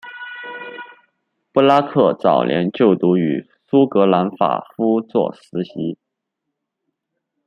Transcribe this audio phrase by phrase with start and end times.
[1.51, 5.95] 布拉克早年就读于苏格兰法夫作实习。